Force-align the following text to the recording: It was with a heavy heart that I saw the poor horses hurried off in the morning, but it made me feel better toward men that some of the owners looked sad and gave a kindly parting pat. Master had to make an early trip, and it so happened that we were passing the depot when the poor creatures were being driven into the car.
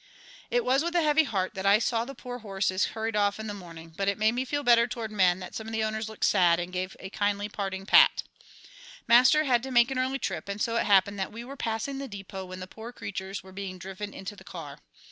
It 0.49 0.65
was 0.65 0.81
with 0.81 0.95
a 0.95 1.03
heavy 1.03 1.25
heart 1.25 1.53
that 1.53 1.67
I 1.67 1.77
saw 1.77 2.05
the 2.05 2.15
poor 2.15 2.39
horses 2.39 2.85
hurried 2.97 3.15
off 3.15 3.39
in 3.39 3.45
the 3.45 3.53
morning, 3.53 3.93
but 3.95 4.07
it 4.07 4.17
made 4.17 4.31
me 4.31 4.45
feel 4.45 4.63
better 4.63 4.87
toward 4.87 5.11
men 5.11 5.37
that 5.41 5.53
some 5.53 5.67
of 5.67 5.73
the 5.73 5.83
owners 5.83 6.09
looked 6.09 6.23
sad 6.25 6.59
and 6.59 6.73
gave 6.73 6.97
a 6.99 7.11
kindly 7.11 7.47
parting 7.47 7.85
pat. 7.85 8.23
Master 9.07 9.43
had 9.43 9.61
to 9.61 9.69
make 9.69 9.91
an 9.91 9.99
early 9.99 10.17
trip, 10.17 10.49
and 10.49 10.59
it 10.59 10.63
so 10.63 10.75
happened 10.77 11.19
that 11.19 11.31
we 11.31 11.43
were 11.43 11.55
passing 11.55 11.99
the 11.99 12.07
depot 12.07 12.45
when 12.45 12.61
the 12.61 12.65
poor 12.65 12.91
creatures 12.91 13.43
were 13.43 13.51
being 13.51 13.77
driven 13.77 14.11
into 14.11 14.35
the 14.35 14.43
car. 14.43 14.79